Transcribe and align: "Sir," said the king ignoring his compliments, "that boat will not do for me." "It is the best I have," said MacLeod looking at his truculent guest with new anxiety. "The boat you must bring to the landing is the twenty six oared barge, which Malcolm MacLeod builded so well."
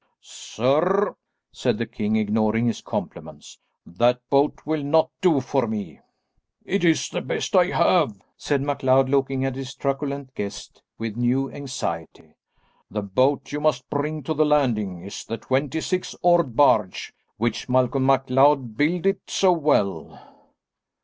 "Sir," 0.21 1.13
said 1.51 1.77
the 1.77 1.85
king 1.85 2.15
ignoring 2.15 2.65
his 2.65 2.81
compliments, 2.81 3.59
"that 3.85 4.19
boat 4.31 4.55
will 4.65 4.81
not 4.83 5.11
do 5.21 5.39
for 5.39 5.67
me." 5.67 5.99
"It 6.65 6.83
is 6.83 7.07
the 7.07 7.21
best 7.21 7.55
I 7.55 7.65
have," 7.65 8.19
said 8.35 8.63
MacLeod 8.63 9.09
looking 9.09 9.45
at 9.45 9.53
his 9.55 9.75
truculent 9.75 10.33
guest 10.33 10.81
with 10.97 11.17
new 11.17 11.51
anxiety. 11.51 12.33
"The 12.89 13.03
boat 13.03 13.51
you 13.51 13.59
must 13.61 13.91
bring 13.91 14.23
to 14.23 14.33
the 14.33 14.43
landing 14.43 15.03
is 15.03 15.23
the 15.23 15.37
twenty 15.37 15.81
six 15.81 16.15
oared 16.23 16.55
barge, 16.55 17.13
which 17.37 17.69
Malcolm 17.69 18.07
MacLeod 18.07 18.75
builded 18.75 19.19
so 19.27 19.51
well." 19.51 20.19